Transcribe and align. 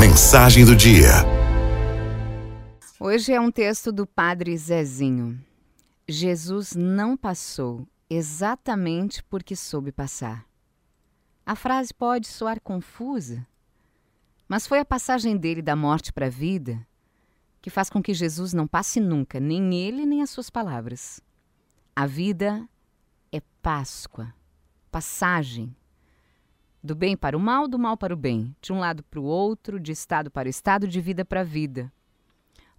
Mensagem 0.00 0.64
do 0.64 0.74
dia. 0.74 1.10
Hoje 2.98 3.34
é 3.34 3.38
um 3.38 3.50
texto 3.50 3.92
do 3.92 4.06
Padre 4.06 4.56
Zezinho. 4.56 5.38
Jesus 6.08 6.74
não 6.74 7.18
passou 7.18 7.86
exatamente 8.08 9.22
porque 9.22 9.54
soube 9.54 9.92
passar. 9.92 10.46
A 11.44 11.54
frase 11.54 11.92
pode 11.92 12.28
soar 12.28 12.62
confusa, 12.62 13.46
mas 14.48 14.66
foi 14.66 14.78
a 14.78 14.86
passagem 14.86 15.36
dele 15.36 15.60
da 15.60 15.76
morte 15.76 16.14
para 16.14 16.28
a 16.28 16.30
vida 16.30 16.80
que 17.60 17.68
faz 17.68 17.90
com 17.90 18.02
que 18.02 18.14
Jesus 18.14 18.54
não 18.54 18.66
passe 18.66 19.00
nunca, 19.00 19.38
nem 19.38 19.74
ele 19.74 20.06
nem 20.06 20.22
as 20.22 20.30
suas 20.30 20.48
palavras. 20.48 21.20
A 21.94 22.06
vida 22.06 22.66
é 23.30 23.42
Páscoa, 23.60 24.32
passagem. 24.90 25.76
Do 26.82 26.94
bem 26.94 27.14
para 27.14 27.36
o 27.36 27.40
mal, 27.40 27.68
do 27.68 27.78
mal 27.78 27.94
para 27.94 28.14
o 28.14 28.16
bem, 28.16 28.56
de 28.60 28.72
um 28.72 28.78
lado 28.78 29.02
para 29.04 29.20
o 29.20 29.24
outro, 29.24 29.78
de 29.78 29.92
estado 29.92 30.30
para 30.30 30.46
o 30.46 30.50
estado, 30.50 30.88
de 30.88 30.98
vida 30.98 31.26
para 31.26 31.44
vida. 31.44 31.92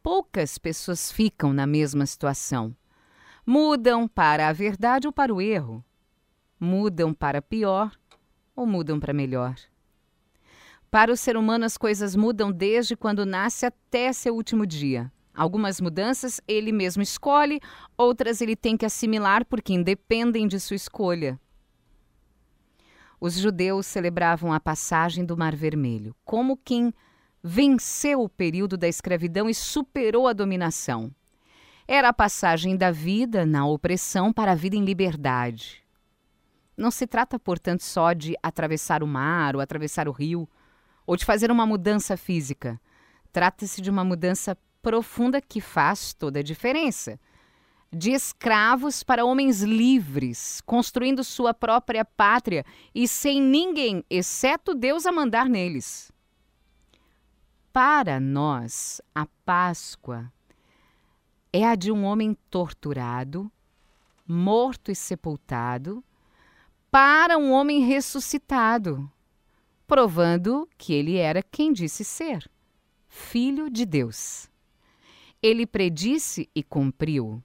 Poucas 0.00 0.56
pessoas 0.56 1.10
ficam 1.10 1.52
na 1.52 1.66
mesma 1.66 2.06
situação. 2.06 2.76
Mudam 3.44 4.06
para 4.06 4.48
a 4.48 4.52
verdade 4.52 5.08
ou 5.08 5.12
para 5.12 5.34
o 5.34 5.40
erro. 5.40 5.84
Mudam 6.60 7.12
para 7.12 7.42
pior 7.42 7.90
ou 8.54 8.64
mudam 8.64 9.00
para 9.00 9.12
melhor. 9.12 9.56
Para 10.90 11.12
o 11.12 11.16
ser 11.16 11.36
humano, 11.36 11.64
as 11.64 11.76
coisas 11.76 12.14
mudam 12.14 12.52
desde 12.52 12.94
quando 12.94 13.26
nasce 13.26 13.66
até 13.66 14.12
seu 14.12 14.34
último 14.34 14.64
dia. 14.64 15.12
Algumas 15.34 15.80
mudanças 15.80 16.40
ele 16.46 16.72
mesmo 16.72 17.02
escolhe, 17.02 17.60
outras 17.96 18.40
ele 18.40 18.54
tem 18.54 18.76
que 18.76 18.86
assimilar 18.86 19.44
porque 19.44 19.72
independem 19.72 20.46
de 20.46 20.58
sua 20.60 20.76
escolha. 20.76 21.38
Os 23.20 23.34
judeus 23.34 23.86
celebravam 23.86 24.52
a 24.52 24.60
passagem 24.60 25.24
do 25.24 25.36
Mar 25.36 25.54
Vermelho, 25.54 26.14
como 26.24 26.56
quem 26.56 26.94
venceu 27.42 28.22
o 28.22 28.28
período 28.28 28.76
da 28.76 28.88
escravidão 28.88 29.48
e 29.48 29.54
superou 29.54 30.28
a 30.28 30.32
dominação. 30.32 31.12
Era 31.86 32.10
a 32.10 32.12
passagem 32.12 32.76
da 32.76 32.90
vida 32.90 33.44
na 33.46 33.66
opressão 33.66 34.32
para 34.32 34.52
a 34.52 34.54
vida 34.54 34.76
em 34.76 34.84
liberdade. 34.84 35.82
Não 36.76 36.90
se 36.92 37.06
trata, 37.06 37.38
portanto, 37.40 37.82
só 37.82 38.12
de 38.12 38.36
atravessar 38.42 39.02
o 39.02 39.06
mar 39.06 39.56
ou 39.56 39.60
atravessar 39.60 40.06
o 40.08 40.12
rio, 40.12 40.48
ou 41.04 41.16
de 41.16 41.24
fazer 41.24 41.50
uma 41.50 41.66
mudança 41.66 42.16
física. 42.16 42.80
Trata-se 43.32 43.80
de 43.80 43.90
uma 43.90 44.04
mudança 44.04 44.56
profunda 44.80 45.40
que 45.40 45.60
faz 45.60 46.12
toda 46.12 46.38
a 46.38 46.42
diferença. 46.42 47.18
De 47.90 48.12
escravos 48.12 49.02
para 49.02 49.24
homens 49.24 49.62
livres, 49.62 50.60
construindo 50.66 51.24
sua 51.24 51.54
própria 51.54 52.04
pátria 52.04 52.64
e 52.94 53.08
sem 53.08 53.40
ninguém, 53.40 54.04
exceto 54.10 54.74
Deus, 54.74 55.06
a 55.06 55.12
mandar 55.12 55.48
neles. 55.48 56.12
Para 57.72 58.20
nós, 58.20 59.00
a 59.14 59.24
Páscoa 59.44 60.30
é 61.52 61.64
a 61.64 61.74
de 61.74 61.90
um 61.90 62.04
homem 62.04 62.36
torturado, 62.50 63.50
morto 64.26 64.90
e 64.90 64.94
sepultado, 64.94 66.04
para 66.90 67.38
um 67.38 67.50
homem 67.52 67.80
ressuscitado, 67.80 69.10
provando 69.86 70.68
que 70.76 70.92
ele 70.92 71.16
era 71.16 71.42
quem 71.42 71.72
disse 71.72 72.04
ser, 72.04 72.50
filho 73.08 73.70
de 73.70 73.86
Deus. 73.86 74.50
Ele 75.42 75.66
predisse 75.66 76.50
e 76.54 76.62
cumpriu. 76.62 77.42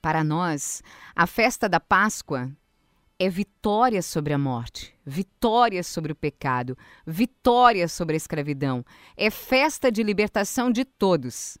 Para 0.00 0.24
nós, 0.24 0.82
a 1.14 1.26
festa 1.26 1.68
da 1.68 1.78
Páscoa 1.78 2.50
é 3.18 3.28
vitória 3.28 4.00
sobre 4.00 4.32
a 4.32 4.38
morte, 4.38 4.94
vitória 5.04 5.82
sobre 5.82 6.12
o 6.12 6.16
pecado, 6.16 6.76
vitória 7.06 7.86
sobre 7.86 8.14
a 8.14 8.16
escravidão. 8.16 8.84
É 9.16 9.30
festa 9.30 9.92
de 9.92 10.02
libertação 10.02 10.70
de 10.70 10.84
todos. 10.84 11.58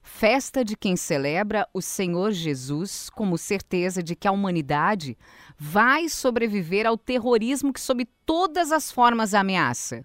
Festa 0.00 0.64
de 0.64 0.74
quem 0.74 0.96
celebra 0.96 1.68
o 1.74 1.82
Senhor 1.82 2.32
Jesus 2.32 3.10
como 3.10 3.36
certeza 3.36 4.02
de 4.02 4.16
que 4.16 4.26
a 4.26 4.32
humanidade 4.32 5.18
vai 5.58 6.08
sobreviver 6.08 6.86
ao 6.86 6.96
terrorismo 6.96 7.72
que, 7.72 7.80
sob 7.80 8.06
todas 8.24 8.72
as 8.72 8.90
formas, 8.90 9.34
ameaça. 9.34 10.02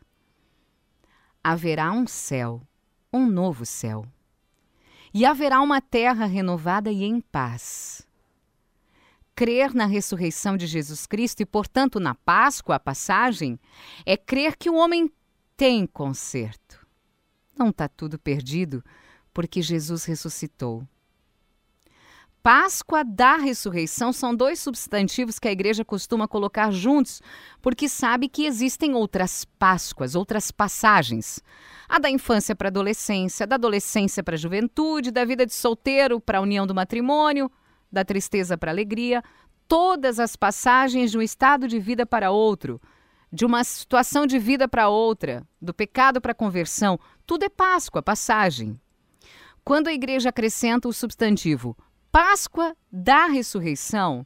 Haverá 1.42 1.92
um 1.94 2.06
céu 2.06 2.62
um 3.14 3.28
novo 3.28 3.64
céu. 3.64 4.08
E 5.14 5.26
haverá 5.26 5.62
uma 5.62 5.80
terra 5.80 6.26
renovada 6.26 6.92
e 6.92 7.04
em 7.04 7.22
paz. 7.22 8.08
Crer 9.36 9.74
na 9.74 9.86
ressurreição 9.86 10.58
de 10.58 10.68
Jesus 10.68 11.06
Cristo 11.06 11.42
e, 11.42 11.46
portanto, 11.46 12.00
na 12.00 12.16
Páscoa, 12.16 12.76
a 12.76 12.80
passagem, 12.80 13.60
é 14.06 14.18
crer 14.18 14.56
que 14.56 14.70
o 14.70 14.76
homem 14.76 15.12
tem 15.56 15.86
conserto. 15.86 16.86
Não 17.58 17.70
está 17.70 17.88
tudo 17.88 18.18
perdido, 18.18 18.84
porque 19.34 19.62
Jesus 19.62 20.06
ressuscitou. 20.06 20.88
Páscoa 22.44 23.06
da 23.06 23.38
ressurreição 23.38 24.12
são 24.12 24.36
dois 24.36 24.60
substantivos 24.60 25.40
que 25.40 25.48
a 25.48 25.52
igreja 25.52 25.86
costuma 25.86 26.28
colocar 26.28 26.72
juntos, 26.72 27.22
porque 27.62 27.88
sabe 27.88 28.28
que 28.28 28.46
existem 28.46 28.94
outras 28.96 29.46
Páscoas, 29.46 30.14
outras 30.14 30.52
passagens. 30.52 31.42
A 31.88 32.00
da 32.00 32.10
infância 32.10 32.54
para 32.54 32.68
a 32.68 32.70
adolescência, 32.70 33.48
da 33.48 33.56
adolescência 33.56 34.22
para 34.22 34.36
a 34.36 34.38
juventude, 34.38 35.10
da 35.10 35.24
vida 35.24 35.46
de 35.46 35.54
solteiro 35.54 36.20
para 36.20 36.40
a 36.40 36.42
união 36.42 36.68
do 36.68 36.76
matrimônio, 36.76 37.50
da 37.90 38.04
tristeza 38.04 38.58
para 38.58 38.72
a 38.72 38.74
alegria, 38.74 39.24
todas 39.66 40.20
as 40.20 40.36
passagens 40.36 41.12
de 41.12 41.18
um 41.18 41.22
estado 41.22 41.66
de 41.66 41.80
vida 41.80 42.06
para 42.06 42.30
outro, 42.30 42.82
de 43.32 43.46
uma 43.46 43.64
situação 43.64 44.28
de 44.28 44.38
vida 44.38 44.68
para 44.68 44.90
outra, 44.90 45.48
do 45.62 45.74
pecado 45.74 46.20
para 46.20 46.34
a 46.34 46.36
conversão, 46.36 47.00
tudo 47.26 47.46
é 47.46 47.50
Páscoa, 47.50 48.04
passagem. 48.04 48.78
Quando 49.64 49.88
a 49.88 49.94
igreja 49.94 50.28
acrescenta 50.28 50.90
o 50.90 50.94
substantivo 50.94 51.78
Páscoa 52.14 52.78
da 52.92 53.26
ressurreição, 53.26 54.24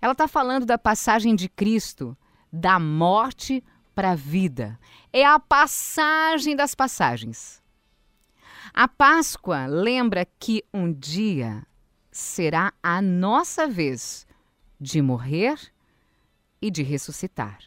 ela 0.00 0.12
está 0.12 0.28
falando 0.28 0.64
da 0.64 0.78
passagem 0.78 1.34
de 1.34 1.48
Cristo 1.48 2.16
da 2.52 2.78
morte 2.78 3.64
para 3.96 4.12
a 4.12 4.14
vida. 4.14 4.78
É 5.12 5.24
a 5.24 5.36
passagem 5.40 6.54
das 6.54 6.72
passagens. 6.72 7.60
A 8.72 8.86
Páscoa 8.86 9.66
lembra 9.66 10.24
que 10.38 10.62
um 10.72 10.92
dia 10.92 11.66
será 12.12 12.72
a 12.80 13.02
nossa 13.02 13.66
vez 13.66 14.24
de 14.80 15.02
morrer 15.02 15.58
e 16.62 16.70
de 16.70 16.84
ressuscitar. 16.84 17.58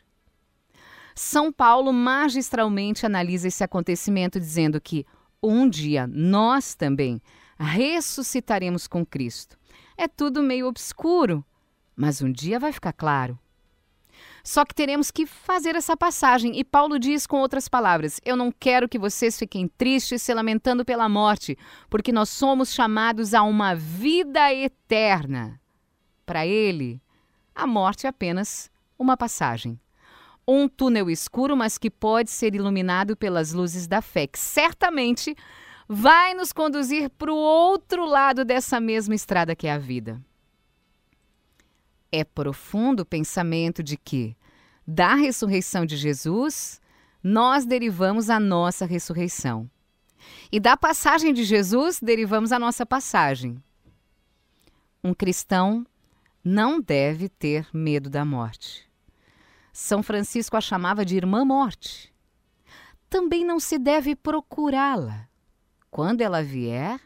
São 1.14 1.52
Paulo 1.52 1.92
magistralmente 1.92 3.06
analisa 3.06 3.50
esse 3.50 3.62
acontecimento, 3.62 4.40
dizendo 4.40 4.80
que 4.80 5.06
um 5.44 5.68
dia 5.68 6.08
nós 6.08 6.75
também 6.75 7.22
ressuscitaremos 7.59 8.88
com 8.88 9.06
Cristo. 9.06 9.58
É 9.97 10.08
tudo 10.08 10.42
meio 10.42 10.68
obscuro, 10.68 11.44
mas 11.96 12.22
um 12.22 12.31
dia 12.31 12.59
vai 12.59 12.72
ficar 12.72 12.94
claro. 12.94 13.38
Só 14.44 14.66
que 14.66 14.74
teremos 14.74 15.12
que 15.12 15.25
fazer 15.25 15.75
essa 15.75 15.96
passagem, 15.96 16.58
e 16.58 16.64
Paulo 16.64 16.98
diz 16.98 17.28
com 17.28 17.38
outras 17.38 17.68
palavras: 17.68 18.19
Eu 18.25 18.36
não 18.36 18.52
quero 18.52 18.88
que 18.88 18.98
vocês 18.98 19.38
fiquem 19.38 19.68
tristes 19.68 20.22
se 20.22 20.34
lamentando 20.34 20.86
pela 20.86 21.09
morte, 21.09 21.58
porque 21.90 22.12
nós 22.12 22.30
somos 22.30 22.74
chamados 22.74 23.34
a 23.34 23.44
uma 23.44 23.75
vida 23.75 24.53
eterna. 24.53 25.59
Para 26.25 26.46
ele, 26.48 27.02
a 27.53 27.68
morte 27.68 28.06
é 28.06 28.09
apenas 28.09 28.72
uma 28.98 29.18
passagem. 29.18 29.80
Um 30.48 30.68
túnel 30.68 31.09
escuro, 31.09 31.56
mas 31.56 31.78
que 31.78 31.92
pode 31.92 32.31
ser 32.31 32.56
iluminado 32.56 33.16
pelas 33.16 33.53
luzes 33.53 33.88
da 33.88 34.02
fé, 34.02 34.25
que 34.25 34.40
certamente 34.40 35.36
vai 35.92 36.36
nos 36.36 36.54
conduzir 36.54 37.10
para 37.10 37.34
o 37.34 37.36
outro 37.36 38.06
lado 38.06 38.46
dessa 38.46 38.80
mesma 38.80 39.16
estrada 39.16 39.56
que 39.56 39.66
é 39.66 39.74
a 39.74 39.80
vida. 39.80 40.22
É 42.12 42.24
profundo 42.24 43.00
o 43.00 43.06
pensamento 43.06 43.82
de 43.82 43.98
que, 43.98 44.38
da 44.86 45.16
ressurreição 45.16 45.88
de 45.88 45.98
Jesus, 45.98 46.80
nós 47.24 47.66
derivamos 47.66 48.30
a 48.30 48.40
nossa 48.40 48.86
ressurreição. 48.86 49.68
E 50.52 50.60
da 50.60 50.78
passagem 50.78 51.34
de 51.34 51.44
Jesus, 51.44 52.00
derivamos 52.00 52.52
a 52.52 52.60
nossa 52.60 52.86
passagem. 52.86 53.62
Um 55.04 55.13
cristão 55.13 55.88
não 56.44 56.80
deve 56.80 57.30
ter 57.30 57.68
medo 57.74 58.12
da 58.12 58.24
morte. 58.24 58.88
São 59.74 60.04
Francisco 60.04 60.56
a 60.56 60.62
chamava 60.62 61.04
de 61.04 61.16
irmã 61.16 61.44
morte. 61.44 62.13
Também 63.10 63.44
não 63.44 63.60
se 63.60 63.80
deve 63.80 64.16
procurá-la. 64.16 65.30
Quando 65.91 66.21
ela 66.21 66.44
vier, 66.44 67.00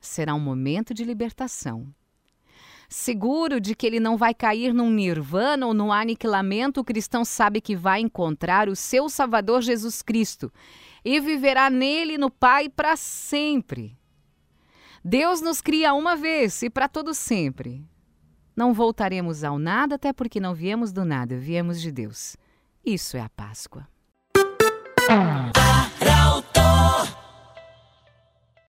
será 0.00 0.34
um 0.34 0.40
momento 0.40 0.92
de 0.92 1.04
libertação. 1.04 1.92
Seguro 2.88 3.60
de 3.60 3.74
que 3.74 3.86
ele 3.86 3.98
não 3.98 4.16
vai 4.16 4.32
cair 4.32 4.72
num 4.72 4.90
nirvana 4.90 5.66
ou 5.66 5.74
no 5.74 5.90
aniquilamento, 5.90 6.80
o 6.80 6.84
cristão 6.84 7.24
sabe 7.24 7.60
que 7.60 7.74
vai 7.74 8.00
encontrar 8.00 8.68
o 8.68 8.76
seu 8.76 9.08
Salvador 9.08 9.60
Jesus 9.60 10.02
Cristo 10.02 10.52
e 11.04 11.18
viverá 11.20 11.68
nele 11.68 12.16
no 12.16 12.30
Pai 12.30 12.68
para 12.68 12.96
sempre. 12.96 13.98
Deus 15.04 15.40
nos 15.40 15.60
cria 15.60 15.94
uma 15.94 16.16
vez 16.16 16.62
e 16.62 16.70
para 16.70 16.88
todo 16.88 17.14
sempre. 17.14 17.84
Não 18.56 18.72
voltaremos 18.72 19.44
ao 19.44 19.58
nada, 19.58 19.96
até 19.96 20.12
porque 20.12 20.40
não 20.40 20.54
viemos 20.54 20.92
do 20.92 21.04
nada, 21.04 21.36
viemos 21.36 21.80
de 21.80 21.92
Deus. 21.92 22.36
Isso 22.84 23.16
é 23.16 23.20
a 23.20 23.28
Páscoa. 23.28 23.86